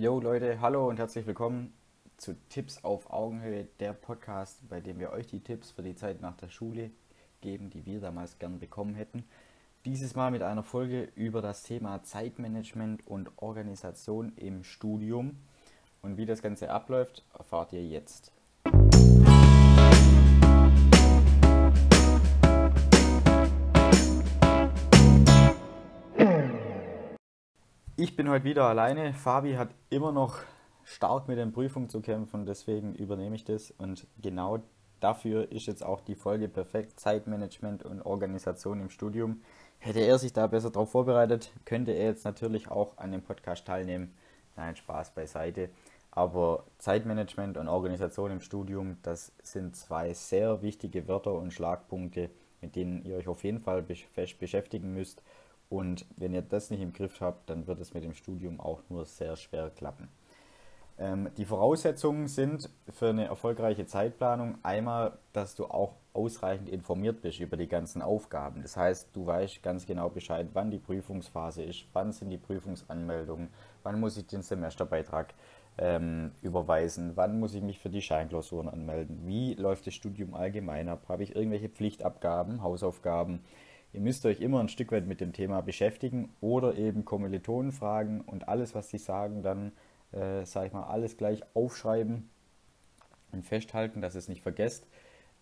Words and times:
Jo 0.00 0.18
Leute, 0.18 0.62
hallo 0.62 0.88
und 0.88 0.98
herzlich 0.98 1.26
willkommen 1.26 1.74
zu 2.16 2.34
Tipps 2.48 2.82
auf 2.84 3.12
Augenhöhe, 3.12 3.66
der 3.80 3.92
Podcast, 3.92 4.66
bei 4.66 4.80
dem 4.80 4.98
wir 4.98 5.10
euch 5.10 5.26
die 5.26 5.40
Tipps 5.40 5.72
für 5.72 5.82
die 5.82 5.94
Zeit 5.94 6.22
nach 6.22 6.38
der 6.38 6.48
Schule 6.48 6.90
geben, 7.42 7.68
die 7.68 7.84
wir 7.84 8.00
damals 8.00 8.38
gern 8.38 8.58
bekommen 8.58 8.94
hätten. 8.94 9.24
Dieses 9.84 10.14
Mal 10.14 10.30
mit 10.30 10.40
einer 10.40 10.62
Folge 10.62 11.12
über 11.16 11.42
das 11.42 11.64
Thema 11.64 12.02
Zeitmanagement 12.02 13.06
und 13.06 13.30
Organisation 13.36 14.32
im 14.36 14.64
Studium. 14.64 15.36
Und 16.00 16.16
wie 16.16 16.24
das 16.24 16.40
Ganze 16.40 16.70
abläuft, 16.70 17.22
erfahrt 17.38 17.74
ihr 17.74 17.86
jetzt. 17.86 18.32
Ich 28.02 28.16
bin 28.16 28.30
heute 28.30 28.44
wieder 28.44 28.64
alleine. 28.64 29.12
Fabi 29.12 29.56
hat 29.56 29.74
immer 29.90 30.10
noch 30.10 30.38
stark 30.84 31.28
mit 31.28 31.36
den 31.36 31.52
Prüfungen 31.52 31.90
zu 31.90 32.00
kämpfen, 32.00 32.46
deswegen 32.46 32.94
übernehme 32.94 33.36
ich 33.36 33.44
das. 33.44 33.72
Und 33.72 34.06
genau 34.22 34.62
dafür 35.00 35.52
ist 35.52 35.66
jetzt 35.66 35.84
auch 35.84 36.00
die 36.00 36.14
Folge 36.14 36.48
perfekt. 36.48 36.98
Zeitmanagement 36.98 37.82
und 37.82 38.00
Organisation 38.00 38.80
im 38.80 38.88
Studium. 38.88 39.42
Hätte 39.80 40.00
er 40.00 40.18
sich 40.18 40.32
da 40.32 40.46
besser 40.46 40.70
darauf 40.70 40.90
vorbereitet, 40.90 41.52
könnte 41.66 41.92
er 41.92 42.06
jetzt 42.06 42.24
natürlich 42.24 42.70
auch 42.70 42.96
an 42.96 43.12
dem 43.12 43.20
Podcast 43.20 43.66
teilnehmen. 43.66 44.14
Nein, 44.56 44.76
Spaß 44.76 45.10
beiseite. 45.10 45.68
Aber 46.10 46.64
Zeitmanagement 46.78 47.58
und 47.58 47.68
Organisation 47.68 48.30
im 48.30 48.40
Studium, 48.40 48.96
das 49.02 49.30
sind 49.42 49.76
zwei 49.76 50.14
sehr 50.14 50.62
wichtige 50.62 51.06
Wörter 51.06 51.34
und 51.34 51.52
Schlagpunkte, 51.52 52.30
mit 52.62 52.76
denen 52.76 53.04
ihr 53.04 53.16
euch 53.16 53.28
auf 53.28 53.44
jeden 53.44 53.60
Fall 53.60 53.82
beschäftigen 53.82 54.94
müsst 54.94 55.22
und 55.70 56.04
wenn 56.16 56.34
ihr 56.34 56.42
das 56.42 56.70
nicht 56.70 56.82
im 56.82 56.92
Griff 56.92 57.20
habt, 57.20 57.48
dann 57.48 57.66
wird 57.66 57.80
es 57.80 57.94
mit 57.94 58.04
dem 58.04 58.12
Studium 58.12 58.60
auch 58.60 58.82
nur 58.90 59.06
sehr 59.06 59.36
schwer 59.36 59.70
klappen. 59.70 60.08
Ähm, 60.98 61.30
die 61.38 61.46
Voraussetzungen 61.46 62.28
sind 62.28 62.68
für 62.90 63.08
eine 63.08 63.24
erfolgreiche 63.24 63.86
Zeitplanung 63.86 64.58
einmal, 64.62 65.12
dass 65.32 65.54
du 65.54 65.64
auch 65.64 65.94
ausreichend 66.12 66.68
informiert 66.68 67.22
bist 67.22 67.40
über 67.40 67.56
die 67.56 67.68
ganzen 67.68 68.02
Aufgaben. 68.02 68.62
Das 68.62 68.76
heißt, 68.76 69.08
du 69.14 69.26
weißt 69.26 69.62
ganz 69.62 69.86
genau 69.86 70.10
Bescheid, 70.10 70.48
wann 70.52 70.70
die 70.70 70.78
Prüfungsphase 70.78 71.62
ist, 71.62 71.86
wann 71.94 72.12
sind 72.12 72.30
die 72.30 72.36
Prüfungsanmeldungen, 72.36 73.48
wann 73.82 74.00
muss 74.00 74.18
ich 74.18 74.26
den 74.26 74.42
Semesterbeitrag 74.42 75.32
ähm, 75.78 76.32
überweisen, 76.42 77.12
wann 77.14 77.38
muss 77.38 77.54
ich 77.54 77.62
mich 77.62 77.78
für 77.78 77.90
die 77.90 78.02
Scheinklausuren 78.02 78.68
anmelden, 78.68 79.20
wie 79.24 79.54
läuft 79.54 79.86
das 79.86 79.94
Studium 79.94 80.34
allgemein 80.34 80.88
ab, 80.88 81.04
habe 81.08 81.22
ich 81.22 81.34
irgendwelche 81.34 81.68
Pflichtabgaben, 81.68 82.62
Hausaufgaben, 82.62 83.40
Ihr 83.92 84.00
müsst 84.00 84.24
euch 84.24 84.40
immer 84.40 84.60
ein 84.60 84.68
Stück 84.68 84.92
weit 84.92 85.06
mit 85.06 85.20
dem 85.20 85.32
Thema 85.32 85.60
beschäftigen 85.62 86.30
oder 86.40 86.76
eben 86.76 87.04
Kommilitonen 87.04 87.72
fragen 87.72 88.20
und 88.20 88.48
alles, 88.48 88.74
was 88.74 88.88
sie 88.88 88.98
sagen, 88.98 89.42
dann, 89.42 89.72
äh, 90.12 90.44
sag 90.44 90.66
ich 90.66 90.72
mal, 90.72 90.84
alles 90.84 91.16
gleich 91.16 91.42
aufschreiben 91.54 92.30
und 93.32 93.44
festhalten, 93.44 94.00
dass 94.00 94.14
ihr 94.14 94.20
es 94.20 94.28
nicht 94.28 94.42
vergesst. 94.42 94.86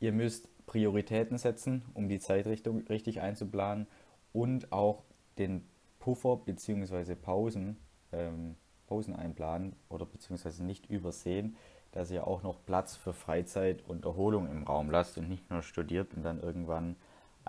Ihr 0.01 0.13
müsst 0.13 0.49
Prioritäten 0.67 1.39
setzen, 1.39 1.83
um 1.95 2.09
die 2.09 2.21
Zeitrichtung 2.21 2.87
richtig 2.89 3.21
einzuplanen 3.21 3.87
und 4.33 4.73
auch 4.73 5.03
den 5.39 5.67
Puffer 5.99 6.37
bzw. 6.37 7.15
Pausen, 7.17 7.77
ähm, 8.13 8.57
Pausen 8.87 9.15
einplanen 9.15 9.77
oder 9.89 10.07
beziehungsweise 10.07 10.65
nicht 10.65 10.89
übersehen, 10.89 11.57
dass 11.93 12.11
ihr 12.11 12.27
auch 12.27 12.43
noch 12.43 12.65
Platz 12.65 12.97
für 12.97 13.13
Freizeit 13.13 13.83
und 13.87 14.05
Erholung 14.05 14.49
im 14.51 14.65
Raum 14.65 14.91
lasst 14.91 15.19
und 15.19 15.29
nicht 15.29 15.51
nur 15.51 15.63
studiert 15.63 16.15
und 16.15 16.23
dann 16.23 16.41
irgendwann 16.41 16.97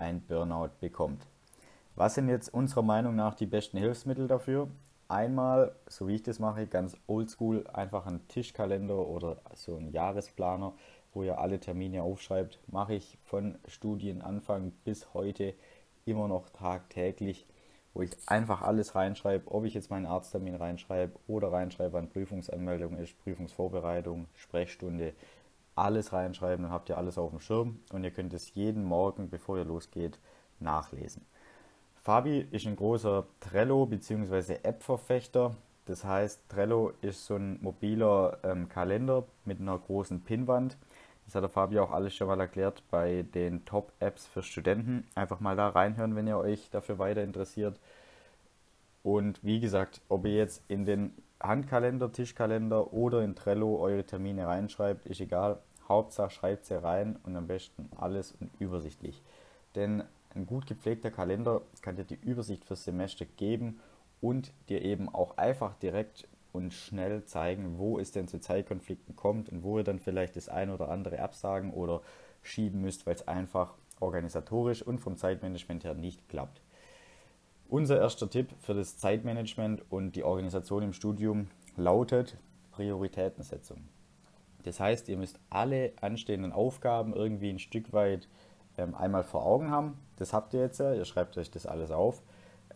ein 0.00 0.22
Burnout 0.22 0.70
bekommt. 0.80 1.26
Was 1.94 2.14
sind 2.14 2.28
jetzt 2.28 2.52
unserer 2.52 2.82
Meinung 2.82 3.14
nach 3.14 3.34
die 3.34 3.46
besten 3.46 3.78
Hilfsmittel 3.78 4.26
dafür? 4.26 4.68
Einmal, 5.08 5.74
so 5.86 6.08
wie 6.08 6.14
ich 6.14 6.22
das 6.22 6.38
mache, 6.38 6.66
ganz 6.66 6.96
oldschool, 7.06 7.66
einfach 7.66 8.06
ein 8.06 8.26
Tischkalender 8.28 9.06
oder 9.06 9.42
so 9.54 9.76
ein 9.76 9.92
Jahresplaner, 9.92 10.72
wo 11.12 11.22
ihr 11.22 11.38
alle 11.38 11.60
Termine 11.60 12.02
aufschreibt. 12.02 12.60
Mache 12.68 12.94
ich 12.94 13.18
von 13.22 13.58
Studienanfang 13.66 14.72
bis 14.84 15.12
heute 15.12 15.54
immer 16.04 16.28
noch 16.28 16.48
tagtäglich, 16.50 17.46
wo 17.92 18.02
ich 18.02 18.12
einfach 18.26 18.62
alles 18.62 18.94
reinschreibe, 18.94 19.50
ob 19.50 19.64
ich 19.64 19.74
jetzt 19.74 19.90
meinen 19.90 20.06
Arzttermin 20.06 20.54
reinschreibe 20.54 21.18
oder 21.26 21.52
reinschreibe, 21.52 21.92
wann 21.92 22.08
Prüfungsanmeldung 22.08 22.96
ist, 22.96 23.18
Prüfungsvorbereitung, 23.18 24.26
Sprechstunde, 24.34 25.12
alles 25.80 26.12
reinschreiben, 26.12 26.64
dann 26.64 26.72
habt 26.72 26.88
ihr 26.88 26.98
alles 26.98 27.18
auf 27.18 27.30
dem 27.30 27.40
Schirm 27.40 27.80
und 27.92 28.04
ihr 28.04 28.10
könnt 28.10 28.32
es 28.34 28.54
jeden 28.54 28.84
Morgen, 28.84 29.30
bevor 29.30 29.58
ihr 29.58 29.64
losgeht, 29.64 30.18
nachlesen. 30.58 31.24
Fabi 32.02 32.46
ist 32.50 32.66
ein 32.66 32.76
großer 32.76 33.26
Trello- 33.40 33.86
bzw. 33.86 34.58
App-Verfechter. 34.62 35.56
Das 35.86 36.04
heißt, 36.04 36.48
Trello 36.48 36.92
ist 37.00 37.26
so 37.26 37.36
ein 37.36 37.58
mobiler 37.62 38.38
ähm, 38.42 38.68
Kalender 38.68 39.24
mit 39.44 39.60
einer 39.60 39.78
großen 39.78 40.22
Pinnwand. 40.22 40.76
Das 41.26 41.34
hat 41.34 41.42
der 41.42 41.50
Fabi 41.50 41.78
auch 41.78 41.90
alles 41.90 42.14
schon 42.14 42.28
mal 42.28 42.40
erklärt 42.40 42.82
bei 42.90 43.22
den 43.22 43.64
Top-Apps 43.64 44.26
für 44.26 44.42
Studenten. 44.42 45.06
Einfach 45.14 45.40
mal 45.40 45.56
da 45.56 45.68
reinhören, 45.68 46.16
wenn 46.16 46.26
ihr 46.26 46.38
euch 46.38 46.70
dafür 46.70 46.98
weiter 46.98 47.22
interessiert. 47.22 47.78
Und 49.02 49.42
wie 49.44 49.60
gesagt, 49.60 50.00
ob 50.08 50.26
ihr 50.26 50.34
jetzt 50.34 50.62
in 50.68 50.84
den 50.84 51.12
Handkalender, 51.42 52.12
Tischkalender 52.12 52.92
oder 52.92 53.22
in 53.22 53.34
Trello 53.34 53.80
eure 53.80 54.04
Termine 54.04 54.46
reinschreibt, 54.46 55.06
ist 55.06 55.20
egal. 55.20 55.58
Hauptsache 55.88 56.30
schreibt 56.30 56.66
sie 56.66 56.80
rein 56.80 57.18
und 57.24 57.36
am 57.36 57.46
besten 57.46 57.88
alles 57.96 58.32
und 58.32 58.50
übersichtlich. 58.58 59.22
Denn 59.74 60.04
ein 60.34 60.46
gut 60.46 60.66
gepflegter 60.66 61.10
Kalender 61.10 61.62
kann 61.82 61.96
dir 61.96 62.04
die 62.04 62.18
Übersicht 62.22 62.64
fürs 62.64 62.84
Semester 62.84 63.24
geben 63.24 63.80
und 64.20 64.52
dir 64.68 64.82
eben 64.82 65.08
auch 65.08 65.38
einfach 65.38 65.74
direkt 65.74 66.28
und 66.52 66.74
schnell 66.74 67.24
zeigen, 67.24 67.78
wo 67.78 67.98
es 67.98 68.12
denn 68.12 68.28
zu 68.28 68.40
Zeitkonflikten 68.40 69.16
kommt 69.16 69.48
und 69.48 69.62
wo 69.62 69.78
ihr 69.78 69.84
dann 69.84 69.98
vielleicht 69.98 70.36
das 70.36 70.48
ein 70.48 70.70
oder 70.70 70.88
andere 70.88 71.20
absagen 71.20 71.72
oder 71.72 72.02
schieben 72.42 72.80
müsst, 72.80 73.06
weil 73.06 73.14
es 73.14 73.28
einfach 73.28 73.74
organisatorisch 74.00 74.82
und 74.82 74.98
vom 74.98 75.16
Zeitmanagement 75.16 75.84
her 75.84 75.94
nicht 75.94 76.28
klappt. 76.28 76.60
Unser 77.70 78.00
erster 78.00 78.28
Tipp 78.28 78.48
für 78.58 78.74
das 78.74 78.98
Zeitmanagement 78.98 79.84
und 79.92 80.16
die 80.16 80.24
Organisation 80.24 80.82
im 80.82 80.92
Studium 80.92 81.46
lautet 81.76 82.36
Prioritätensetzung. 82.72 83.84
Das 84.64 84.80
heißt, 84.80 85.08
ihr 85.08 85.16
müsst 85.16 85.38
alle 85.50 85.92
anstehenden 86.00 86.50
Aufgaben 86.50 87.14
irgendwie 87.14 87.48
ein 87.48 87.60
Stück 87.60 87.92
weit 87.92 88.26
ähm, 88.76 88.96
einmal 88.96 89.22
vor 89.22 89.46
Augen 89.46 89.70
haben. 89.70 89.96
Das 90.16 90.32
habt 90.32 90.52
ihr 90.52 90.62
jetzt 90.62 90.80
ja, 90.80 90.94
ihr 90.94 91.04
schreibt 91.04 91.38
euch 91.38 91.48
das 91.52 91.64
alles 91.64 91.92
auf. 91.92 92.24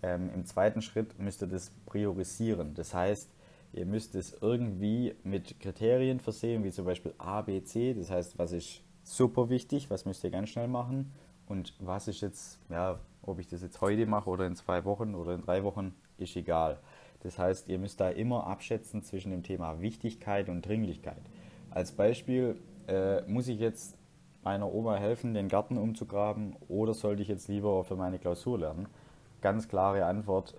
Ähm, 0.00 0.30
Im 0.32 0.46
zweiten 0.46 0.80
Schritt 0.80 1.18
müsst 1.18 1.42
ihr 1.42 1.48
das 1.48 1.72
priorisieren. 1.86 2.74
Das 2.74 2.94
heißt, 2.94 3.28
ihr 3.72 3.86
müsst 3.86 4.14
es 4.14 4.36
irgendwie 4.40 5.16
mit 5.24 5.58
Kriterien 5.58 6.20
versehen, 6.20 6.62
wie 6.62 6.70
zum 6.70 6.84
Beispiel 6.84 7.14
A, 7.18 7.42
B, 7.42 7.64
C. 7.64 7.94
Das 7.94 8.12
heißt, 8.12 8.38
was 8.38 8.52
ist 8.52 8.80
super 9.02 9.50
wichtig, 9.50 9.90
was 9.90 10.04
müsst 10.04 10.22
ihr 10.22 10.30
ganz 10.30 10.50
schnell 10.50 10.68
machen 10.68 11.12
und 11.46 11.74
was 11.78 12.08
ist 12.08 12.20
jetzt, 12.20 12.58
ja, 12.70 12.98
ob 13.22 13.38
ich 13.38 13.48
das 13.48 13.62
jetzt 13.62 13.80
heute 13.80 14.06
mache 14.06 14.30
oder 14.30 14.46
in 14.46 14.56
zwei 14.56 14.84
Wochen 14.84 15.14
oder 15.14 15.34
in 15.34 15.42
drei 15.42 15.64
Wochen, 15.64 15.94
ist 16.18 16.36
egal. 16.36 16.78
Das 17.20 17.38
heißt, 17.38 17.68
ihr 17.68 17.78
müsst 17.78 18.00
da 18.00 18.10
immer 18.10 18.46
abschätzen 18.46 19.02
zwischen 19.02 19.30
dem 19.30 19.42
Thema 19.42 19.80
Wichtigkeit 19.80 20.48
und 20.48 20.66
Dringlichkeit. 20.66 21.22
Als 21.70 21.92
Beispiel, 21.92 22.56
äh, 22.86 23.22
muss 23.22 23.48
ich 23.48 23.58
jetzt 23.58 23.96
meiner 24.42 24.72
Oma 24.72 24.96
helfen, 24.96 25.32
den 25.32 25.48
Garten 25.48 25.78
umzugraben 25.78 26.54
oder 26.68 26.92
sollte 26.92 27.22
ich 27.22 27.28
jetzt 27.28 27.48
lieber 27.48 27.82
für 27.84 27.96
meine 27.96 28.18
Klausur 28.18 28.58
lernen? 28.58 28.88
Ganz 29.40 29.68
klare 29.68 30.04
Antwort, 30.04 30.54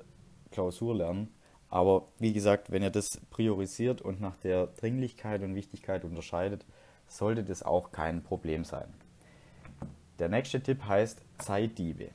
Klausur 0.52 0.96
lernen. 0.96 1.30
Aber 1.70 2.08
wie 2.20 2.34
gesagt, 2.34 2.72
wenn 2.72 2.84
ihr 2.84 2.90
das 2.90 3.22
priorisiert 3.30 4.02
und 4.02 4.22
nach 4.22 4.38
der 4.38 4.68
Dringlichkeit 4.68 5.42
und 5.44 5.56
Wichtigkeit 5.56 6.04
unterscheidet, 6.04 6.66
sollte 7.08 7.44
das 7.44 7.64
auch 7.64 7.92
kein 7.92 8.24
Problem 8.24 8.64
sein. 8.64 8.94
Der 10.18 10.30
nächste 10.30 10.62
Tipp 10.62 10.86
heißt 10.86 11.22
Zeitdiebe. 11.40 12.08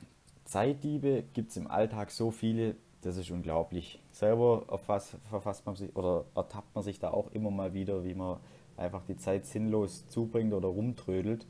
Zeitdiebe 0.45 1.23
gibt 1.33 1.51
es 1.51 1.57
im 1.57 1.69
Alltag 1.69 2.09
so 2.09 2.31
viele, 2.31 2.75
das 3.03 3.15
ist 3.15 3.29
unglaublich. 3.29 3.99
Selber 4.11 4.65
erfasst, 4.71 5.17
verfasst 5.29 5.67
man 5.67 5.75
sich 5.75 5.95
oder 5.95 6.25
ertappt 6.35 6.73
man 6.73 6.83
sich 6.83 6.97
da 6.97 7.11
auch 7.11 7.31
immer 7.31 7.51
mal 7.51 7.75
wieder, 7.75 8.03
wie 8.03 8.15
man 8.15 8.39
einfach 8.75 9.03
die 9.07 9.17
Zeit 9.17 9.45
sinnlos 9.45 10.07
zubringt 10.07 10.51
oder 10.53 10.69
rumtrödelt. 10.69 11.45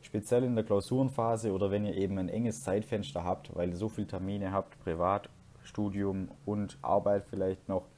Speziell 0.00 0.44
in 0.44 0.54
der 0.54 0.62
Klausurenphase 0.62 1.52
oder 1.52 1.72
wenn 1.72 1.84
ihr 1.84 1.96
eben 1.96 2.18
ein 2.18 2.28
enges 2.28 2.62
Zeitfenster 2.62 3.24
habt, 3.24 3.56
weil 3.56 3.70
ihr 3.70 3.76
so 3.76 3.88
viele 3.88 4.06
Termine 4.06 4.52
habt, 4.52 4.78
Privat, 4.84 5.28
Studium 5.64 6.28
und 6.44 6.78
Arbeit 6.82 7.24
vielleicht 7.28 7.68
noch, 7.68 7.88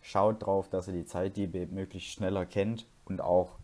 schaut 0.00 0.46
drauf, 0.46 0.70
dass 0.70 0.88
ihr 0.88 0.94
die 0.94 1.04
Zeitdiebe 1.04 1.66
möglichst 1.66 2.12
schnell 2.12 2.36
erkennt 2.36 2.86
und 3.04 3.20
auch 3.20 3.59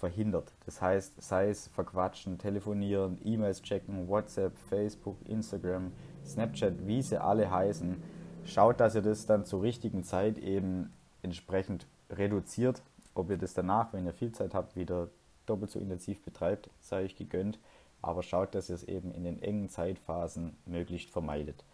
verhindert. 0.00 0.52
Das 0.64 0.80
heißt, 0.80 1.22
sei 1.22 1.50
es 1.50 1.68
verquatschen, 1.68 2.38
telefonieren, 2.38 3.18
E-Mails 3.22 3.62
checken, 3.62 4.08
WhatsApp, 4.08 4.56
Facebook, 4.68 5.16
Instagram, 5.28 5.92
Snapchat, 6.24 6.86
wie 6.86 7.02
sie 7.02 7.20
alle 7.20 7.50
heißen, 7.50 8.02
schaut, 8.44 8.80
dass 8.80 8.94
ihr 8.94 9.02
das 9.02 9.26
dann 9.26 9.44
zur 9.44 9.62
richtigen 9.62 10.02
Zeit 10.02 10.38
eben 10.38 10.90
entsprechend 11.22 11.86
reduziert. 12.10 12.82
Ob 13.14 13.30
ihr 13.30 13.36
das 13.36 13.54
danach, 13.54 13.92
wenn 13.92 14.06
ihr 14.06 14.14
viel 14.14 14.32
Zeit 14.32 14.54
habt, 14.54 14.74
wieder 14.74 15.08
doppelt 15.46 15.70
so 15.70 15.78
intensiv 15.78 16.22
betreibt, 16.22 16.70
sei 16.80 17.04
euch 17.04 17.16
gegönnt. 17.16 17.58
Aber 18.02 18.22
schaut, 18.22 18.54
dass 18.54 18.70
ihr 18.70 18.76
es 18.76 18.84
eben 18.84 19.12
in 19.12 19.24
den 19.24 19.42
engen 19.42 19.68
Zeitphasen 19.68 20.56
möglichst 20.64 21.10
vermeidet. 21.10 21.64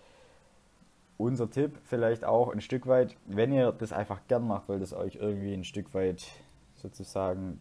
unser 1.18 1.50
Tipp 1.50 1.78
vielleicht 1.84 2.24
auch 2.24 2.52
ein 2.52 2.60
Stück 2.60 2.86
weit, 2.86 3.16
wenn 3.26 3.52
ihr 3.52 3.72
das 3.72 3.92
einfach 3.92 4.20
gern 4.28 4.46
macht, 4.46 4.68
weil 4.68 4.80
das 4.80 4.92
euch 4.92 5.16
irgendwie 5.16 5.54
ein 5.54 5.64
Stück 5.64 5.94
weit 5.94 6.26
sozusagen 6.74 7.60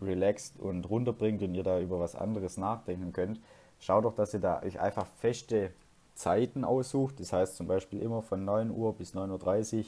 relaxed 0.00 0.58
und 0.58 0.88
runterbringt 0.88 1.42
und 1.42 1.54
ihr 1.54 1.62
da 1.62 1.80
über 1.80 2.00
was 2.00 2.14
anderes 2.14 2.56
nachdenken 2.56 3.12
könnt, 3.12 3.40
schaut 3.78 4.04
doch, 4.04 4.14
dass 4.14 4.34
ihr 4.34 4.40
da 4.40 4.62
euch 4.62 4.80
einfach 4.80 5.06
feste 5.06 5.70
Zeiten 6.14 6.64
aussucht. 6.64 7.20
Das 7.20 7.32
heißt 7.32 7.56
zum 7.56 7.66
Beispiel 7.66 8.00
immer 8.00 8.22
von 8.22 8.44
9 8.44 8.70
Uhr 8.70 8.94
bis 8.94 9.14
9.30 9.14 9.78
Uhr 9.78 9.84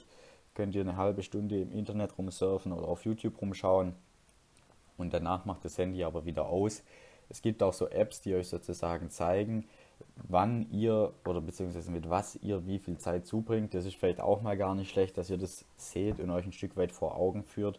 könnt 0.55 0.75
ihr 0.75 0.81
eine 0.81 0.97
halbe 0.97 1.23
Stunde 1.23 1.61
im 1.61 1.73
Internet 1.73 2.19
rumsurfen 2.19 2.73
oder 2.73 2.89
auf 2.89 3.05
YouTube 3.05 3.41
rumschauen 3.41 3.95
und 4.99 5.15
danach 5.15 5.45
macht 5.45 5.65
das 5.65 5.79
Handy 5.79 6.05
aber 6.05 6.27
wieder 6.27 6.47
aus. 6.47 6.83
Es 7.31 7.41
gibt 7.43 7.63
auch 7.63 7.73
so 7.73 7.89
Apps, 7.89 8.21
die 8.21 8.35
euch 8.35 8.49
sozusagen 8.49 9.09
zeigen, 9.11 9.67
wann 10.17 10.71
ihr 10.71 11.13
oder 11.25 11.41
beziehungsweise 11.41 11.91
mit 11.91 12.11
was 12.11 12.37
ihr 12.37 12.67
wie 12.67 12.79
viel 12.79 12.99
Zeit 12.99 13.27
zubringt. 13.27 13.75
Das 13.75 13.85
ist 13.85 13.97
vielleicht 13.97 14.21
auch 14.21 14.43
mal 14.43 14.57
gar 14.57 14.75
nicht 14.75 14.91
schlecht, 14.91 15.17
dass 15.17 15.31
ihr 15.31 15.39
das 15.39 15.65
seht 15.77 16.21
und 16.21 16.31
euch 16.31 16.45
ein 16.45 16.53
Stück 16.53 16.77
weit 16.77 16.93
vor 16.93 17.17
Augen 17.17 17.45
führt. 17.45 17.79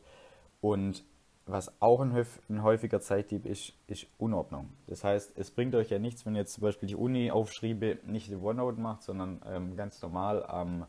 Und 0.62 1.04
was 1.52 1.82
auch 1.82 2.02
ein, 2.02 2.26
ein 2.50 2.64
häufiger 2.64 3.02
Zeitdieb 3.02 3.46
ist, 3.46 3.74
ist 3.88 4.08
Unordnung. 4.18 4.70
Das 4.88 5.04
heißt, 5.04 5.38
es 5.38 5.52
bringt 5.52 5.76
euch 5.76 5.90
ja 5.90 6.00
nichts, 6.00 6.26
wenn 6.26 6.36
ihr 6.36 6.42
jetzt 6.42 6.54
zum 6.54 6.62
Beispiel 6.62 6.88
die 6.88 6.96
Uni-Aufschriebe 6.96 8.00
nicht 8.06 8.30
in 8.30 8.42
OneNote 8.42 8.80
macht, 8.80 9.04
sondern 9.04 9.42
ähm, 9.48 9.76
ganz 9.76 10.02
normal 10.02 10.46
am 10.46 10.86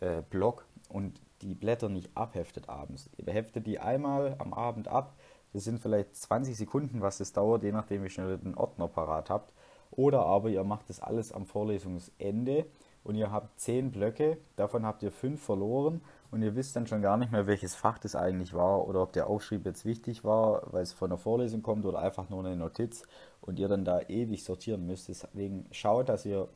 äh, 0.00 0.22
Blog 0.30 0.66
und 0.88 1.20
die 1.42 1.54
Blätter 1.54 1.88
nicht 1.88 2.10
abheftet 2.16 2.68
abends. 2.68 3.10
Ihr 3.16 3.24
beheftet 3.24 3.66
die 3.66 3.78
einmal 3.78 4.36
am 4.38 4.54
Abend 4.54 4.88
ab. 4.88 5.14
Das 5.52 5.64
sind 5.64 5.80
vielleicht 5.80 6.14
20 6.14 6.56
Sekunden, 6.56 7.00
was 7.00 7.20
es 7.20 7.32
dauert, 7.32 7.62
je 7.62 7.72
nachdem, 7.72 8.04
wie 8.04 8.10
schnell 8.10 8.30
ihr 8.30 8.38
den 8.38 8.54
Ordner 8.54 8.88
parat 8.88 9.30
habt. 9.30 9.52
Oder 9.90 10.24
aber 10.24 10.48
ihr 10.50 10.64
macht 10.64 10.88
das 10.88 11.00
alles 11.00 11.32
am 11.32 11.46
Vorlesungsende 11.46 12.66
und 13.04 13.14
ihr 13.14 13.30
habt 13.30 13.60
10 13.60 13.92
Blöcke, 13.92 14.38
davon 14.56 14.84
habt 14.84 15.02
ihr 15.02 15.12
5 15.12 15.42
verloren 15.42 16.02
und 16.30 16.42
ihr 16.42 16.54
wisst 16.54 16.76
dann 16.76 16.86
schon 16.86 17.02
gar 17.02 17.16
nicht 17.16 17.32
mehr, 17.32 17.46
welches 17.46 17.74
Fach 17.74 17.98
das 17.98 18.16
eigentlich 18.16 18.54
war 18.54 18.86
oder 18.86 19.02
ob 19.02 19.12
der 19.12 19.28
Aufschrieb 19.28 19.64
jetzt 19.64 19.84
wichtig 19.84 20.24
war, 20.24 20.62
weil 20.72 20.82
es 20.82 20.92
von 20.92 21.10
der 21.10 21.18
Vorlesung 21.18 21.62
kommt 21.62 21.84
oder 21.84 21.98
einfach 22.00 22.28
nur 22.28 22.44
eine 22.44 22.56
Notiz 22.56 23.02
und 23.40 23.58
ihr 23.58 23.68
dann 23.68 23.84
da 23.84 24.00
ewig 24.02 24.44
sortieren 24.44 24.86
müsst. 24.86 25.08
Deswegen 25.08 25.66
schaut, 25.70 26.08
dass 26.08 26.26
ihr 26.26 26.48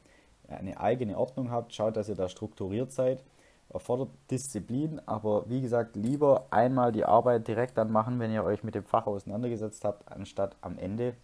eine 0.49 0.81
eigene 0.81 1.17
Ordnung 1.17 1.50
habt, 1.50 1.72
schaut, 1.75 1.96
dass 1.96 2.08
ihr 2.08 2.17
da 2.17 2.28
strukturiert 2.28 2.93
seid. 2.93 3.22
Erfordert 3.69 4.08
Disziplin, 4.31 5.00
aber 5.06 5.49
wie 5.49 5.61
gesagt, 5.61 5.94
lieber 5.94 6.46
einmal 6.50 6.90
die 6.90 7.05
Arbeit 7.05 7.46
direkt 7.46 7.78
dann 7.78 7.93
machen, 7.93 8.19
wenn 8.19 8.32
ihr 8.32 8.43
euch 8.43 8.64
mit 8.64 8.75
dem 8.75 8.84
Fach 8.84 9.06
auseinandergesetzt 9.06 9.84
habt, 9.84 10.11
anstatt 10.11 10.56
am 10.61 10.76
Ende 10.76 11.14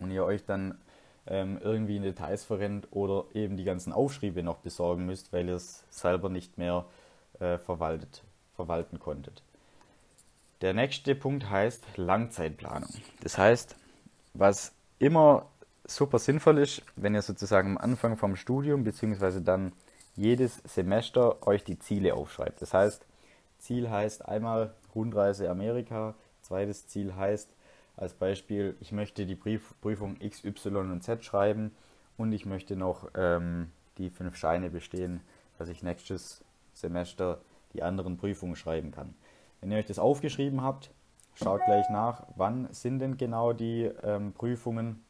und 0.00 0.10
ihr 0.10 0.24
euch 0.24 0.44
dann 0.44 0.76
ähm, 1.26 1.58
irgendwie 1.62 1.96
in 1.96 2.02
Details 2.02 2.44
verrennt 2.44 2.88
oder 2.90 3.24
eben 3.32 3.56
die 3.56 3.64
ganzen 3.64 3.92
Aufschriebe 3.92 4.42
noch 4.42 4.58
besorgen 4.58 5.06
müsst, 5.06 5.32
weil 5.32 5.48
ihr 5.48 5.54
es 5.54 5.86
selber 5.88 6.28
nicht 6.28 6.58
mehr 6.58 6.84
äh, 7.38 7.58
verwaltet, 7.58 8.22
verwalten 8.54 8.98
konntet. 8.98 9.42
Der 10.60 10.74
nächste 10.74 11.14
Punkt 11.14 11.48
heißt 11.48 11.96
Langzeitplanung. 11.96 12.90
Das 13.22 13.38
heißt, 13.38 13.76
was 14.34 14.72
immer 14.98 15.46
super 15.86 16.18
sinnvoll 16.18 16.58
ist, 16.58 16.82
wenn 16.96 17.14
ihr 17.14 17.22
sozusagen 17.22 17.70
am 17.70 17.78
Anfang 17.78 18.16
vom 18.16 18.36
Studium 18.36 18.84
bzw. 18.84 19.40
dann 19.40 19.72
jedes 20.16 20.56
Semester 20.64 21.46
euch 21.46 21.64
die 21.64 21.78
Ziele 21.78 22.14
aufschreibt. 22.14 22.60
Das 22.60 22.74
heißt, 22.74 23.06
Ziel 23.58 23.90
heißt 23.90 24.26
einmal 24.26 24.74
Rundreise 24.94 25.48
Amerika, 25.50 26.14
zweites 26.42 26.86
Ziel 26.86 27.14
heißt 27.14 27.48
als 27.96 28.14
Beispiel, 28.14 28.76
ich 28.80 28.92
möchte 28.92 29.26
die 29.26 29.36
Prüfung 29.36 30.16
X, 30.20 30.44
Y 30.44 30.90
und 30.90 31.02
Z 31.02 31.24
schreiben 31.24 31.72
und 32.16 32.32
ich 32.32 32.46
möchte 32.46 32.76
noch 32.76 33.10
ähm, 33.14 33.70
die 33.98 34.10
fünf 34.10 34.36
Scheine 34.36 34.70
bestehen, 34.70 35.20
dass 35.58 35.68
ich 35.68 35.82
nächstes 35.82 36.42
Semester 36.80 37.40
die 37.72 37.82
anderen 37.82 38.16
Prüfungen 38.16 38.56
schreiben 38.56 38.90
kann. 38.90 39.14
Wenn 39.60 39.70
ihr 39.70 39.78
euch 39.78 39.86
das 39.86 39.98
aufgeschrieben 39.98 40.62
habt, 40.62 40.90
schaut 41.34 41.64
gleich 41.64 41.88
nach, 41.90 42.26
wann 42.36 42.68
sind 42.72 42.98
denn 42.98 43.16
genau 43.16 43.52
die 43.52 43.90
ähm, 44.02 44.32
Prüfungen 44.32 45.04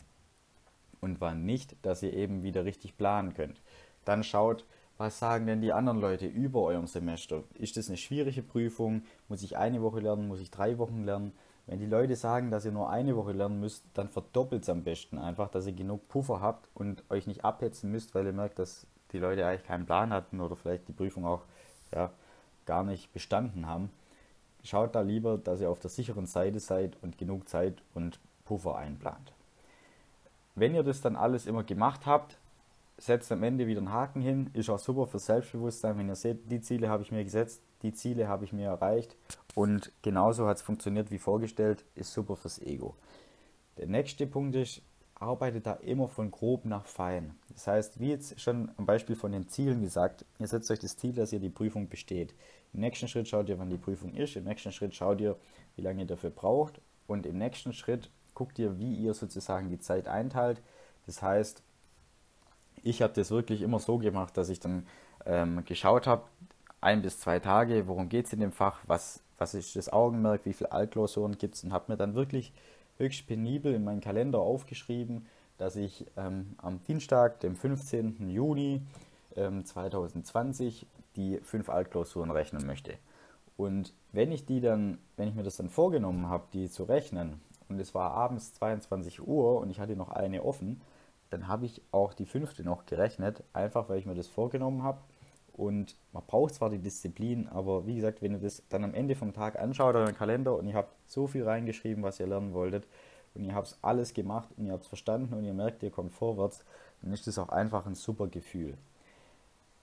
und 1.01 1.21
wann 1.21 1.45
nicht, 1.45 1.77
dass 1.83 2.03
ihr 2.03 2.13
eben 2.13 2.43
wieder 2.43 2.65
richtig 2.65 2.97
planen 2.97 3.35
könnt. 3.35 3.63
Dann 4.05 4.23
schaut, 4.23 4.65
was 4.99 5.19
sagen 5.19 5.47
denn 5.47 5.63
die 5.63 5.73
anderen 5.73 5.99
Leute 5.99 6.27
über 6.27 6.63
eurem 6.63 6.87
Semester? 6.87 7.45
Ist 7.55 7.77
das 7.77 7.89
eine 7.89 7.97
schwierige 7.97 8.43
Prüfung? 8.43 9.03
Muss 9.29 9.43
ich 9.43 9.57
eine 9.57 9.81
Woche 9.81 10.01
lernen? 10.01 10.29
Muss 10.29 10.41
ich 10.41 10.51
drei 10.51 10.77
Wochen 10.77 11.05
lernen? 11.05 11.33
Wenn 11.67 11.79
die 11.79 11.87
Leute 11.87 12.17
sagen, 12.17 12.51
dass 12.51 12.65
ihr 12.65 12.73
nur 12.73 12.91
eine 12.91 13.17
Woche 13.17 13.33
lernen 13.33 13.61
müsst, 13.61 13.85
dann 13.95 14.09
verdoppelt 14.09 14.65
es 14.65 14.69
am 14.69 14.83
besten 14.83 15.19
einfach, 15.19 15.49
dass 15.49 15.67
ihr 15.67 15.73
genug 15.73 16.09
Puffer 16.09 16.41
habt 16.41 16.69
und 16.75 17.05
euch 17.11 17.27
nicht 17.27 17.45
abhetzen 17.45 17.91
müsst, 17.91 18.15
weil 18.15 18.27
ihr 18.27 18.33
merkt, 18.33 18.59
dass 18.59 18.87
die 19.13 19.19
Leute 19.19 19.47
eigentlich 19.47 19.67
keinen 19.67 19.87
Plan 19.87 20.13
hatten 20.13 20.41
oder 20.41 20.57
vielleicht 20.57 20.89
die 20.89 20.93
Prüfung 20.93 21.27
auch 21.27 21.43
ja, 21.93 22.11
gar 22.67 22.85
nicht 22.85 23.13
bestanden 23.13 23.67
haben, 23.67 23.91
schaut 24.63 24.95
da 24.95 25.01
lieber, 25.01 25.39
dass 25.39 25.61
ihr 25.61 25.71
auf 25.71 25.81
der 25.81 25.91
sicheren 25.91 26.27
Seite 26.27 26.61
seid 26.61 26.97
und 27.03 27.19
genug 27.19 27.49
Zeit 27.49 27.83
und 27.95 28.21
Puffer 28.45 28.77
einplant. 28.77 29.33
Wenn 30.55 30.75
ihr 30.75 30.83
das 30.83 31.01
dann 31.01 31.17
alles 31.17 31.47
immer 31.47 31.65
gemacht 31.65 32.07
habt, 32.07 32.39
setzt 32.99 33.33
am 33.33 33.43
Ende 33.43 33.67
wieder 33.67 33.79
einen 33.79 33.93
Haken 33.93 34.21
hin, 34.21 34.51
ist 34.53 34.69
auch 34.69 34.79
super 34.79 35.07
für 35.07 35.19
Selbstbewusstsein, 35.19 35.97
wenn 35.99 36.09
ihr 36.09 36.17
seht, 36.17 36.51
die 36.51 36.61
Ziele 36.61 36.89
habe 36.89 37.03
ich 37.03 37.13
mir 37.13 37.25
gesetzt, 37.25 37.63
die 37.83 37.95
Ziele 37.95 38.29
habe 38.29 38.45
ich 38.45 38.53
mir 38.53 38.69
erreicht 38.69 39.17
und 39.55 39.91
genauso 40.03 40.47
hat 40.47 40.59
es 40.59 40.63
funktioniert 40.63 41.11
wie 41.11 41.19
vorgestellt, 41.19 41.85
ist 41.95 42.13
super 42.13 42.37
fürs 42.37 42.61
Ego. 42.61 42.95
Der 43.79 43.87
nächste 43.87 44.27
Punkt 44.27 44.55
ist, 44.55 44.83
arbeitet 45.21 45.67
da 45.67 45.75
immer 45.75 46.09
von 46.09 46.31
grob 46.31 46.65
nach 46.65 46.87
fein. 46.87 47.35
Das 47.51 47.67
heißt, 47.67 48.01
wie 48.01 48.09
jetzt 48.09 48.41
schon 48.41 48.71
am 48.79 48.87
Beispiel 48.87 49.15
von 49.15 49.33
den 49.33 49.49
Zielen 49.49 49.83
gesagt, 49.83 50.25
ihr 50.39 50.49
setzt 50.49 50.71
euch 50.71 50.79
das 50.79 50.97
Ziel, 50.97 51.13
dass 51.13 51.33
ihr 51.33 51.41
die 51.41 51.51
Prüfung 51.51 51.89
besteht. 51.89 52.35
Im 52.73 52.81
nächsten 52.81 53.07
Schritt 53.07 53.29
schaut 53.29 53.49
ihr, 53.49 53.59
wann 53.59 53.69
die 53.69 53.77
Prüfung 53.77 54.15
ist. 54.15 54.37
Im 54.37 54.45
nächsten 54.45 54.73
Schritt 54.73 54.95
schaut 54.95 55.21
ihr, 55.21 55.37
wie 55.77 55.83
lange 55.83 56.03
ihr 56.03 56.07
dafür 56.07 56.31
braucht. 56.31 56.81
Und 57.07 57.27
im 57.27 57.37
nächsten 57.37 57.75
Schritt 57.75 58.11
guckt 58.35 58.59
ihr, 58.59 58.79
wie 58.79 58.95
ihr 58.95 59.13
sozusagen 59.13 59.69
die 59.69 59.79
Zeit 59.79 60.09
einteilt. 60.09 60.63
Das 61.05 61.21
heißt, 61.21 61.63
ich 62.83 63.03
habe 63.03 63.13
das 63.13 63.31
wirklich 63.31 63.61
immer 63.61 63.79
so 63.79 63.99
gemacht, 63.99 64.37
dass 64.39 64.49
ich 64.49 64.59
dann 64.59 64.87
ähm, 65.27 65.63
geschaut 65.67 66.07
habe, 66.07 66.23
ein 66.81 67.03
bis 67.03 67.21
zwei 67.21 67.41
Tage, 67.41 67.87
worum 67.87 68.09
geht 68.09 68.27
es 68.27 68.33
in 68.33 68.41
dem 68.41 68.53
Fach, 68.53 68.81
was, 68.87 69.23
was 69.37 69.53
ist 69.53 69.77
das 69.77 69.93
Augenmerk, 69.93 70.47
wie 70.47 70.55
viele 70.55 70.73
Altklausuren 70.73 71.37
gibt 71.37 71.57
es 71.57 71.65
und 71.65 71.75
habe 71.75 71.93
mir 71.93 71.99
dann 71.99 72.15
wirklich 72.15 72.55
höchst 73.01 73.27
penibel 73.27 73.75
in 73.75 73.83
meinen 73.83 74.01
Kalender 74.01 74.39
aufgeschrieben, 74.39 75.27
dass 75.59 75.75
ich 75.77 76.07
ähm, 76.17 76.55
am 76.59 76.83
Dienstag, 76.85 77.41
dem 77.41 77.57
15. 77.57 78.31
Juni 78.31 78.83
ähm, 79.37 79.65
2020, 79.65 80.87
die 81.17 81.39
fünf 81.43 81.69
Altklausuren 81.69 82.31
rechnen 82.31 82.67
möchte. 82.67 82.95
Und 83.57 83.93
wenn 84.13 84.33
ich 84.33 84.47
die 84.47 84.61
dann, 84.61 84.99
wenn 85.17 85.29
ich 85.29 85.35
mir 85.35 85.43
das 85.43 85.57
dann 85.57 85.69
vorgenommen 85.69 86.29
habe, 86.29 86.45
die 86.53 86.71
zu 86.71 86.85
rechnen, 86.85 87.41
und 87.69 87.79
es 87.79 87.95
war 87.95 88.13
abends 88.13 88.55
22 88.55 89.27
Uhr 89.27 89.61
und 89.61 89.71
ich 89.71 89.81
hatte 89.81 89.97
noch 89.97 90.11
eine 90.11 90.43
offen, 90.43 90.81
dann 91.31 91.47
habe 91.47 91.67
ich 91.67 91.81
auch 91.93 92.13
die 92.15 92.27
fünfte 92.27 92.65
noch 92.65 92.87
gerechnet, 92.87 93.45
einfach 93.53 93.89
weil 93.89 93.99
ich 93.99 94.07
mir 94.07 94.15
das 94.15 94.27
vorgenommen 94.27 94.83
habe. 94.83 94.99
Und 95.61 95.95
man 96.15 96.23
braucht 96.27 96.55
zwar 96.55 96.71
die 96.71 96.79
Disziplin, 96.79 97.47
aber 97.47 97.87
wie 97.87 97.95
gesagt, 97.95 98.23
wenn 98.23 98.33
ihr 98.33 98.39
das 98.39 98.63
dann 98.71 98.83
am 98.83 98.95
Ende 98.95 99.15
vom 99.15 99.35
Tag 99.35 99.59
anschaut, 99.59 99.95
euren 99.95 100.17
Kalender 100.17 100.57
und 100.57 100.67
ihr 100.67 100.73
habt 100.73 100.95
so 101.07 101.27
viel 101.27 101.45
reingeschrieben, 101.45 102.03
was 102.03 102.19
ihr 102.19 102.27
lernen 102.27 102.55
wolltet, 102.55 102.87
und 103.35 103.45
ihr 103.45 103.55
habt 103.55 103.77
alles 103.83 104.15
gemacht 104.15 104.49
und 104.57 104.65
ihr 104.65 104.73
habt 104.73 104.85
es 104.85 104.89
verstanden 104.89 105.35
und 105.35 105.45
ihr 105.45 105.53
merkt, 105.53 105.83
ihr 105.83 105.91
kommt 105.91 106.13
vorwärts, 106.13 106.65
dann 107.03 107.13
ist 107.13 107.27
das 107.27 107.39
auch 107.39 107.51
einfach 107.51 107.85
ein 107.85 107.95
super 107.95 108.27
Gefühl. 108.29 108.79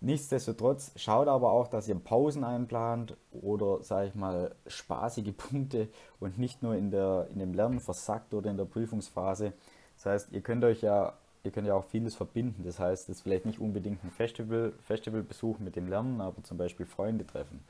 Nichtsdestotrotz 0.02 0.94
schaut 0.96 1.28
aber 1.28 1.52
auch, 1.52 1.68
dass 1.68 1.88
ihr 1.88 1.94
Pausen 1.94 2.44
einplant 2.44 3.16
oder, 3.32 3.84
sage 3.84 4.08
ich 4.08 4.16
mal, 4.16 4.56
spaßige 4.66 5.32
Punkte 5.38 5.90
und 6.20 6.40
nicht 6.40 6.64
nur 6.64 6.74
in, 6.74 6.90
der, 6.90 7.28
in 7.32 7.38
dem 7.38 7.54
Lernen 7.54 7.82
versackt 7.82 8.34
oder 8.34 8.50
in 8.50 8.58
der 8.58 8.66
Prüfungsphase. 8.66 9.54
Das 9.98 10.06
heißt, 10.08 10.32
ihr 10.32 10.42
könnt 10.42 10.64
euch 10.64 10.82
ja 10.82 11.14
ihr 11.48 11.52
könnt 11.52 11.68
ja 11.68 11.74
auch 11.74 11.86
vieles 11.86 12.14
verbinden. 12.14 12.64
Das 12.64 12.80
heißt, 12.80 13.10
es 13.10 13.18
ist 13.18 13.22
vielleicht 13.22 13.46
nicht 13.46 13.60
unbedingt 13.60 14.04
ein 14.04 14.12
Festival, 14.12 14.74
Festivalbesuch 14.84 15.60
mit 15.60 15.76
dem 15.76 15.88
Lernen, 15.88 16.22
aber 16.22 16.44
zum 16.44 16.58
Beispiel 16.58 16.86
Freunde 16.86 17.26
treffen. 17.26 17.64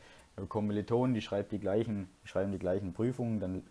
Kommilitonen, 0.50 1.13
die, 1.15 1.22
schreibt 1.22 1.51
die, 1.51 1.60
gleichen, 1.60 2.10
die 2.24 2.27
schreiben 2.27 2.51
die 2.51 2.60
gleichen 2.60 2.93
Prüfungen, 2.93 3.39
dann 3.39 3.63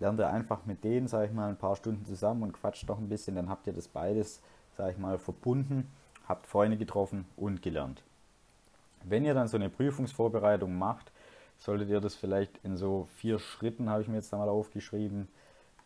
lernt 0.00 0.20
ihr 0.20 0.28
einfach 0.28 0.64
mit 0.64 0.84
denen, 0.84 1.08
sage 1.08 1.26
ich 1.26 1.32
mal, 1.32 1.48
ein 1.48 1.56
paar 1.56 1.76
Stunden 1.76 2.04
zusammen 2.04 2.42
und 2.42 2.52
quatscht 2.52 2.88
doch 2.88 2.98
ein 2.98 3.08
bisschen, 3.08 3.36
dann 3.36 3.48
habt 3.48 3.66
ihr 3.66 3.72
das 3.72 3.88
beides, 3.88 4.40
sage 4.76 4.92
ich 4.92 4.98
mal, 4.98 5.18
verbunden, 5.18 5.90
habt 6.26 6.46
Freunde 6.46 6.76
getroffen 6.76 7.26
und 7.36 7.62
gelernt. 7.62 8.02
Wenn 9.02 9.24
ihr 9.24 9.34
dann 9.34 9.48
so 9.48 9.56
eine 9.56 9.68
Prüfungsvorbereitung 9.68 10.76
macht, 10.76 11.12
solltet 11.58 11.90
ihr 11.90 12.00
das 12.00 12.14
vielleicht 12.14 12.58
in 12.64 12.76
so 12.76 13.06
vier 13.16 13.38
Schritten, 13.38 13.90
habe 13.90 14.02
ich 14.02 14.08
mir 14.08 14.16
jetzt 14.16 14.32
einmal 14.32 14.48
aufgeschrieben, 14.48 15.28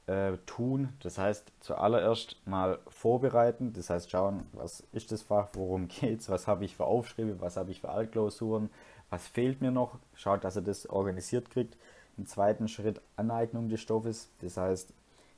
äh, 0.08 0.38
tun. 0.46 0.88
Das 1.00 1.18
heißt, 1.18 1.52
zuallererst 1.60 2.36
mal 2.46 2.78
vorbereiten, 2.88 3.72
das 3.74 3.90
heißt 3.90 4.10
schauen, 4.10 4.46
was 4.52 4.82
ist 4.92 5.12
das 5.12 5.22
Fach, 5.22 5.48
worum 5.52 5.88
geht 6.00 6.20
es, 6.20 6.28
was 6.30 6.46
habe 6.46 6.64
ich 6.64 6.74
für 6.76 6.84
Aufschriebe, 6.84 7.40
was 7.40 7.56
habe 7.56 7.70
ich 7.70 7.80
für 7.82 7.90
Altklausuren, 7.90 8.70
was 9.10 9.26
fehlt 9.26 9.60
mir 9.60 9.70
noch, 9.70 9.98
schaut, 10.14 10.44
dass 10.44 10.56
ihr 10.56 10.62
das 10.62 10.88
organisiert 10.88 11.50
kriegt. 11.50 11.76
Im 12.16 12.26
zweiten 12.26 12.68
Schritt 12.68 13.00
Aneignung 13.16 13.68
des 13.68 13.80
Stoffes, 13.80 14.30
das 14.40 14.56
heißt, 14.56 14.92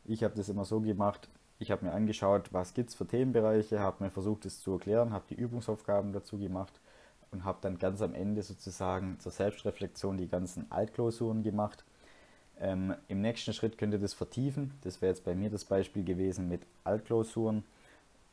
ich 0.07 0.25
habe 0.25 0.35
das 0.35 0.49
immer 0.49 0.65
so 0.65 0.81
gemacht, 0.81 1.29
Ich 1.63 1.71
habe 1.71 1.85
mir 1.85 1.93
angeschaut, 1.93 2.55
was 2.55 2.73
gibt 2.73 2.89
es 2.89 2.95
für 2.95 3.07
Themenbereiche, 3.07 3.81
habe 3.81 4.05
mir 4.05 4.11
versucht, 4.11 4.47
es 4.47 4.61
zu 4.61 4.73
erklären, 4.73 5.13
habe 5.13 5.27
die 5.29 5.35
Übungsaufgaben 5.35 6.15
dazu 6.15 6.39
gemacht 6.39 6.81
und 7.33 7.45
habe 7.45 7.59
dann 7.61 7.79
ganz 7.79 8.01
am 8.01 8.15
Ende 8.15 8.43
sozusagen 8.43 9.19
zur 9.21 9.33
Selbstreflexion 9.33 10.17
die 10.17 10.29
ganzen 10.29 10.71
Altklausuren 10.73 11.43
gemacht. 11.43 11.85
Ähm, 12.61 12.95
Im 13.09 13.23
nächsten 13.23 13.53
Schritt 13.53 13.79
könnt 13.79 13.95
ihr 13.95 13.99
das 13.99 14.15
vertiefen. 14.15 14.75
Das 14.83 15.01
wäre 15.01 15.13
jetzt 15.13 15.25
bei 15.25 15.35
mir 15.35 15.51
das 15.51 15.65
Beispiel 15.65 16.05
gewesen 16.05 16.49
mit 16.49 16.61
Altklausuren 16.85 17.65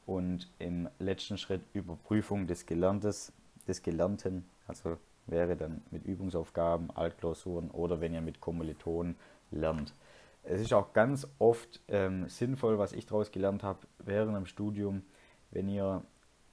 und 0.06 0.50
im 0.60 0.90
letzten 1.00 1.38
Schritt 1.38 1.62
Überprüfung 1.74 2.48
des 2.48 2.66
Gelerntes, 2.66 3.32
des 3.68 3.82
Gelernten, 3.82 4.46
also 4.68 4.98
wäre 5.28 5.56
dann 5.56 5.82
mit 5.92 6.06
Übungsaufgaben, 6.06 6.92
Altklausuren 6.92 7.70
oder 7.72 8.00
wenn 8.00 8.14
ihr 8.14 8.22
mit 8.22 8.40
Kommilitonen 8.40 9.16
lernt. 9.52 9.94
Es 10.44 10.62
ist 10.62 10.74
auch 10.74 10.94
ganz 10.94 11.28
oft 11.40 11.82
ähm, 11.90 12.30
sinnvoll, 12.30 12.80
was 12.80 12.94
ich 12.94 13.06
daraus 13.06 13.32
gelernt 13.32 13.64
habe 13.64 13.80
während 14.00 14.36
dem 14.36 14.46
Studium, 14.46 15.04
wenn 15.52 15.68
ihr, 15.68 16.02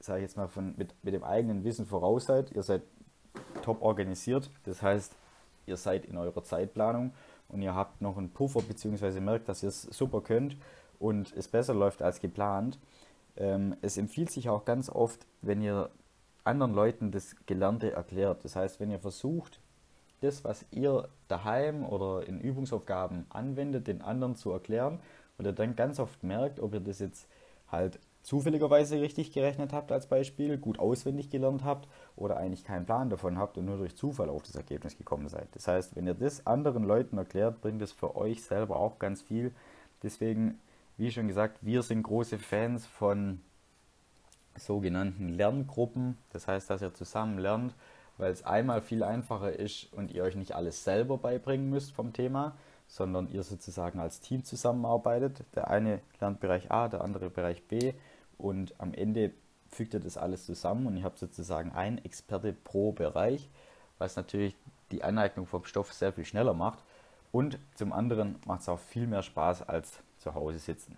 sage 0.00 0.19
ich 0.19 0.23
jetzt 0.25 0.37
mal, 0.37 0.49
von, 0.49 0.75
mit, 0.76 0.93
mit 1.04 1.14
dem 1.14 1.23
eigenen 1.23 1.62
Wissen 1.62 1.87
voraus 1.87 2.26
seid, 2.26 2.50
ihr 2.50 2.64
seid 2.64 2.83
top 3.62 3.83
organisiert, 3.83 4.50
das 4.64 4.83
heißt, 4.83 5.14
ihr 5.66 5.76
seid 5.76 6.04
in 6.04 6.16
eurer 6.16 6.42
Zeitplanung 6.44 7.12
und 7.49 7.62
ihr 7.62 7.75
habt 7.75 8.00
noch 8.00 8.16
einen 8.16 8.30
Puffer, 8.30 8.62
beziehungsweise 8.62 9.21
merkt, 9.21 9.49
dass 9.49 9.62
ihr 9.62 9.68
es 9.68 9.83
super 9.83 10.21
könnt 10.21 10.56
und 10.99 11.33
es 11.37 11.49
besser 11.49 11.75
läuft 11.75 12.02
als 12.02 12.21
geplant. 12.21 12.78
Ähm, 13.37 13.76
es 13.83 13.97
empfiehlt 13.97 14.30
sich 14.30 14.49
auch 14.49 14.64
ganz 14.64 14.88
oft, 14.88 15.26
wenn 15.42 15.61
ihr 15.61 15.90
anderen 16.44 16.75
Leuten 16.75 17.11
das 17.11 17.37
Gelernte 17.47 17.92
erklärt. 17.92 18.44
Das 18.44 18.56
heißt, 18.56 18.80
wenn 18.80 18.90
ihr 18.90 18.99
versucht, 18.99 19.61
das, 20.21 20.44
was 20.44 20.64
ihr 20.71 21.09
daheim 21.28 21.85
oder 21.85 22.26
in 22.26 22.40
Übungsaufgaben 22.40 23.26
anwendet, 23.28 23.87
den 23.87 24.02
anderen 24.02 24.37
zu 24.37 24.50
erklären 24.52 25.00
und 25.37 25.47
ihr 25.47 25.52
dann 25.52 25.76
ganz 25.76 25.99
oft 25.99 26.23
merkt, 26.23 26.61
ob 26.61 26.75
ihr 26.75 26.80
das 26.80 26.99
jetzt 26.99 27.28
halt 27.71 27.99
zufälligerweise 28.25 29.00
richtig 29.00 29.33
gerechnet 29.33 29.73
habt 29.73 29.93
als 29.93 30.07
Beispiel, 30.07 30.57
gut 30.57 30.78
auswendig 30.78 31.28
gelernt 31.28 31.62
habt 31.62 31.88
oder 32.16 32.38
eigentlich 32.38 32.64
keinen 32.64 32.87
Plan 32.87 33.11
davon 33.11 33.38
habt 33.38 33.59
und 33.59 33.66
nur 33.66 33.76
durch 33.76 33.97
Zufall 33.97 34.31
auf 34.31 34.43
das 34.43 34.57
Ergebnis 34.57 34.97
gekommen 34.97 35.28
seid. 35.28 35.49
Das 35.52 35.69
heißt, 35.69 35.95
wenn 35.95 36.07
ihr 36.07 36.14
das 36.14 36.47
anderen 36.47 36.85
Leuten 36.85 37.19
erklärt, 37.19 37.61
bringt 37.61 37.83
es 37.83 37.93
für 37.93 38.16
euch 38.16 38.43
selber 38.43 38.76
auch 38.76 38.99
ganz 38.99 39.21
viel. 39.21 39.52
Deswegen, 40.02 40.59
wie 40.97 41.12
schon 41.12 41.28
gesagt, 41.28 41.59
wir 41.61 41.83
sind 41.83 42.02
große 42.02 42.38
Fans 42.38 42.87
von 42.87 43.40
sogenannten 44.57 45.28
Lerngruppen. 45.28 46.16
Das 46.33 46.49
heißt, 46.49 46.71
dass 46.71 46.81
ihr 46.81 46.95
zusammen 46.95 47.38
lernt, 47.38 47.75
weil 48.16 48.33
es 48.33 48.43
einmal 48.43 48.81
viel 48.81 49.02
einfacher 49.02 49.52
ist 49.52 49.93
und 49.93 50.11
ihr 50.11 50.23
euch 50.23 50.35
nicht 50.35 50.54
alles 50.54 50.83
selber 50.83 51.19
beibringen 51.19 51.69
müsst 51.69 51.93
vom 51.93 52.14
Thema, 52.14 52.57
sondern 52.87 53.28
ihr 53.28 53.43
sozusagen 53.43 54.00
als 54.00 54.21
Team 54.21 54.45
zusammenarbeitet. 54.45 55.45
Der 55.54 55.69
eine 55.69 56.00
lernt 56.21 56.40
Bereich 56.40 56.71
A, 56.71 56.88
der 56.88 57.02
andere 57.02 57.28
Bereich 57.28 57.62
B 57.69 57.93
und 58.38 58.74
am 58.78 58.94
Ende 58.94 59.32
fügt 59.68 59.94
ihr 59.94 60.00
das 60.00 60.16
alles 60.16 60.46
zusammen 60.46 60.86
und 60.86 60.96
ihr 60.96 61.04
habt 61.04 61.18
sozusagen 61.18 61.72
einen 61.72 61.98
Experte 61.98 62.52
pro 62.52 62.92
Bereich, 62.92 63.48
was 63.98 64.16
natürlich 64.16 64.56
die 64.90 65.02
Aneignung 65.02 65.46
vom 65.46 65.64
Stoff 65.64 65.92
sehr 65.92 66.12
viel 66.12 66.24
schneller 66.24 66.54
macht. 66.54 66.78
Und 67.32 67.58
zum 67.74 67.92
anderen 67.92 68.36
macht 68.46 68.60
es 68.60 68.68
auch 68.68 68.78
viel 68.78 69.06
mehr 69.06 69.22
Spaß 69.22 69.68
als 69.68 69.98
zu 70.18 70.34
Hause 70.34 70.58
sitzen. 70.58 70.96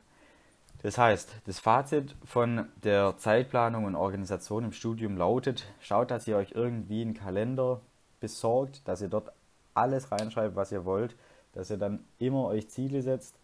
Das 0.83 0.99
heißt, 0.99 1.35
das 1.47 1.59
Fazit 1.59 2.15
von 2.25 2.67
der 2.85 3.17
Zeitplanung 3.17 3.87
und 3.87 3.97
Organisation 3.97 4.65
im 4.65 4.73
Studium 4.73 5.17
lautet, 5.17 5.67
schaut, 5.81 6.11
dass 6.11 6.29
ihr 6.29 6.37
euch 6.37 6.53
irgendwie 6.53 7.01
einen 7.01 7.15
Kalender 7.15 7.81
besorgt, 8.21 8.87
dass 8.87 9.01
ihr 9.01 9.09
dort 9.09 9.33
alles 9.73 10.13
reinschreibt, 10.13 10.55
was 10.55 10.73
ihr 10.73 10.85
wollt, 10.85 11.17
dass 11.55 11.71
ihr 11.71 11.79
dann 11.79 12.05
immer 12.19 12.45
euch 12.45 12.69
Ziele 12.69 13.01
setzt, 13.01 13.35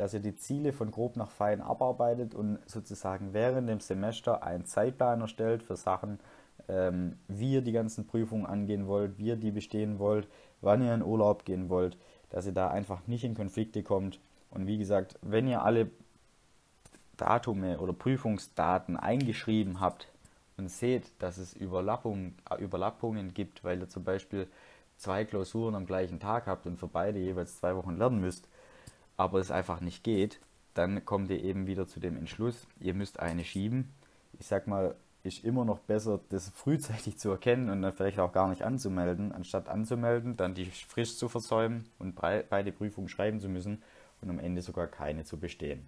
dass 0.00 0.14
ihr 0.14 0.20
die 0.20 0.34
Ziele 0.34 0.72
von 0.72 0.90
grob 0.90 1.16
nach 1.16 1.30
fein 1.30 1.60
abarbeitet 1.60 2.34
und 2.34 2.58
sozusagen 2.64 3.34
während 3.34 3.68
dem 3.68 3.80
Semester 3.80 4.42
einen 4.42 4.64
Zeitplan 4.64 5.20
erstellt 5.20 5.62
für 5.62 5.76
Sachen, 5.76 6.18
ähm, 6.68 7.18
wie 7.28 7.52
ihr 7.52 7.60
die 7.60 7.72
ganzen 7.72 8.06
Prüfungen 8.06 8.46
angehen 8.46 8.86
wollt, 8.86 9.18
wie 9.18 9.26
ihr 9.26 9.36
die 9.36 9.50
bestehen 9.50 9.98
wollt, 9.98 10.26
wann 10.62 10.82
ihr 10.82 10.94
in 10.94 11.02
Urlaub 11.02 11.44
gehen 11.44 11.68
wollt, 11.68 11.98
dass 12.30 12.46
ihr 12.46 12.52
da 12.52 12.70
einfach 12.70 13.06
nicht 13.08 13.24
in 13.24 13.34
Konflikte 13.34 13.82
kommt. 13.82 14.20
Und 14.48 14.66
wie 14.66 14.78
gesagt, 14.78 15.18
wenn 15.20 15.46
ihr 15.46 15.62
alle 15.62 15.90
Datume 17.18 17.78
oder 17.78 17.92
Prüfungsdaten 17.92 18.96
eingeschrieben 18.96 19.80
habt 19.80 20.08
und 20.56 20.70
seht, 20.70 21.12
dass 21.18 21.36
es 21.36 21.52
Überlappung, 21.52 22.36
äh, 22.48 22.62
Überlappungen 22.62 23.34
gibt, 23.34 23.64
weil 23.64 23.80
ihr 23.80 23.88
zum 23.90 24.04
Beispiel 24.04 24.48
zwei 24.96 25.26
Klausuren 25.26 25.74
am 25.74 25.84
gleichen 25.84 26.20
Tag 26.20 26.46
habt 26.46 26.66
und 26.66 26.78
für 26.78 26.88
beide 26.88 27.18
jeweils 27.18 27.58
zwei 27.58 27.76
Wochen 27.76 27.98
lernen 27.98 28.22
müsst, 28.22 28.48
aber 29.20 29.38
es 29.38 29.50
einfach 29.50 29.82
nicht 29.82 30.02
geht, 30.02 30.40
dann 30.72 31.04
kommt 31.04 31.30
ihr 31.30 31.44
eben 31.44 31.66
wieder 31.66 31.86
zu 31.86 32.00
dem 32.00 32.16
Entschluss, 32.16 32.66
ihr 32.80 32.94
müsst 32.94 33.20
eine 33.20 33.44
schieben. 33.44 33.92
Ich 34.38 34.46
sag 34.46 34.66
mal, 34.66 34.96
ist 35.22 35.44
immer 35.44 35.66
noch 35.66 35.80
besser, 35.80 36.20
das 36.30 36.48
frühzeitig 36.48 37.18
zu 37.18 37.30
erkennen 37.30 37.68
und 37.68 37.82
dann 37.82 37.92
vielleicht 37.92 38.18
auch 38.18 38.32
gar 38.32 38.48
nicht 38.48 38.62
anzumelden, 38.62 39.32
anstatt 39.32 39.68
anzumelden, 39.68 40.38
dann 40.38 40.54
die 40.54 40.64
Frist 40.64 41.18
zu 41.18 41.28
versäumen 41.28 41.84
und 41.98 42.14
beide 42.14 42.72
Prüfungen 42.72 43.10
schreiben 43.10 43.40
zu 43.40 43.50
müssen 43.50 43.82
und 44.22 44.30
am 44.30 44.38
Ende 44.38 44.62
sogar 44.62 44.86
keine 44.86 45.24
zu 45.24 45.38
bestehen. 45.38 45.86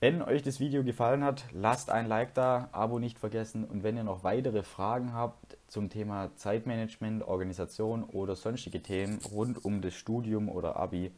Wenn 0.00 0.22
euch 0.22 0.42
das 0.42 0.58
Video 0.58 0.82
gefallen 0.84 1.22
hat, 1.22 1.44
lasst 1.52 1.90
ein 1.90 2.06
Like 2.06 2.32
da, 2.32 2.70
Abo 2.72 2.98
nicht 2.98 3.18
vergessen 3.18 3.62
und 3.66 3.82
wenn 3.82 3.98
ihr 3.98 4.04
noch 4.04 4.24
weitere 4.24 4.62
Fragen 4.62 5.12
habt 5.12 5.58
zum 5.66 5.90
Thema 5.90 6.34
Zeitmanagement, 6.36 7.24
Organisation 7.24 8.04
oder 8.04 8.36
sonstige 8.36 8.82
Themen 8.82 9.18
rund 9.30 9.62
um 9.66 9.82
das 9.82 9.92
Studium 9.92 10.48
oder 10.48 10.76
Abi, 10.76 11.12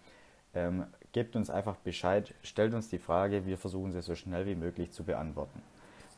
ähm, 0.54 0.86
gebt 1.14 1.36
uns 1.36 1.48
einfach 1.48 1.76
Bescheid, 1.76 2.34
stellt 2.42 2.74
uns 2.74 2.88
die 2.88 2.98
Frage, 2.98 3.46
wir 3.46 3.56
versuchen 3.56 3.92
sie 3.92 4.02
so 4.02 4.16
schnell 4.16 4.46
wie 4.46 4.56
möglich 4.56 4.90
zu 4.90 5.04
beantworten. 5.04 5.62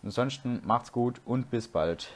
Ansonsten 0.03 0.62
macht's 0.65 0.91
gut 0.91 1.21
und 1.26 1.50
bis 1.50 1.69
bald. 1.69 2.11